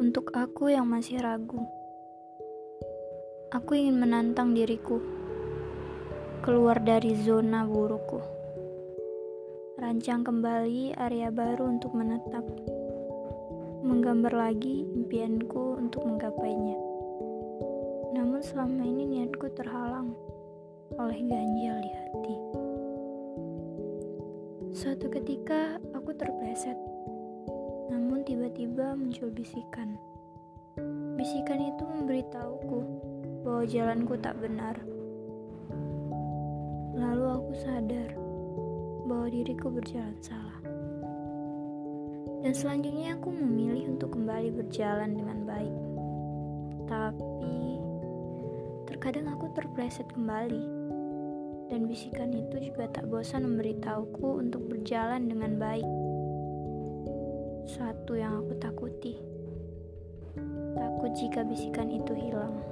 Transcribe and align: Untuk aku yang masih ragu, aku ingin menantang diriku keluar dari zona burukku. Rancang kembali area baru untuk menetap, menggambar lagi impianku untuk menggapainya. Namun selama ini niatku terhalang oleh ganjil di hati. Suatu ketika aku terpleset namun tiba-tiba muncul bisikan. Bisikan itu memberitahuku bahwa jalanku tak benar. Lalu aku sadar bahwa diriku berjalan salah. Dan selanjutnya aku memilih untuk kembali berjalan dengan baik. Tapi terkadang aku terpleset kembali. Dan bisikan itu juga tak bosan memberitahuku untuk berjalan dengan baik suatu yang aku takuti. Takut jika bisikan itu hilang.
Untuk 0.00 0.32
aku 0.32 0.72
yang 0.72 0.88
masih 0.88 1.20
ragu, 1.20 1.60
aku 3.52 3.76
ingin 3.76 4.00
menantang 4.00 4.56
diriku 4.56 4.96
keluar 6.40 6.80
dari 6.80 7.12
zona 7.20 7.68
burukku. 7.68 8.16
Rancang 9.76 10.24
kembali 10.24 10.96
area 10.96 11.28
baru 11.28 11.76
untuk 11.76 11.92
menetap, 11.92 12.48
menggambar 13.84 14.32
lagi 14.32 14.88
impianku 14.88 15.76
untuk 15.76 16.08
menggapainya. 16.08 16.80
Namun 18.16 18.40
selama 18.40 18.80
ini 18.80 19.04
niatku 19.04 19.52
terhalang 19.52 20.16
oleh 20.96 21.20
ganjil 21.28 21.76
di 21.76 21.92
hati. 21.92 22.36
Suatu 24.72 25.12
ketika 25.12 25.76
aku 25.92 26.16
terpleset 26.16 26.89
namun 27.90 28.22
tiba-tiba 28.22 28.94
muncul 28.94 29.34
bisikan. 29.34 29.98
Bisikan 31.18 31.58
itu 31.58 31.82
memberitahuku 31.82 32.80
bahwa 33.42 33.66
jalanku 33.66 34.14
tak 34.22 34.38
benar. 34.38 34.78
Lalu 36.94 37.24
aku 37.26 37.52
sadar 37.58 38.14
bahwa 39.10 39.26
diriku 39.26 39.74
berjalan 39.74 40.14
salah. 40.22 40.62
Dan 42.40 42.54
selanjutnya 42.54 43.18
aku 43.18 43.34
memilih 43.34 43.98
untuk 43.98 44.14
kembali 44.14 44.54
berjalan 44.54 45.12
dengan 45.12 45.44
baik. 45.44 45.74
Tapi 46.86 47.58
terkadang 48.86 49.34
aku 49.34 49.50
terpleset 49.52 50.06
kembali. 50.14 50.78
Dan 51.70 51.86
bisikan 51.86 52.34
itu 52.34 52.70
juga 52.70 52.86
tak 52.90 53.06
bosan 53.10 53.46
memberitahuku 53.46 54.42
untuk 54.42 54.66
berjalan 54.66 55.26
dengan 55.26 55.58
baik 55.58 55.86
suatu 57.70 58.18
yang 58.18 58.42
aku 58.42 58.58
takuti. 58.58 59.14
Takut 60.74 61.10
jika 61.14 61.46
bisikan 61.46 61.86
itu 61.86 62.10
hilang. 62.18 62.69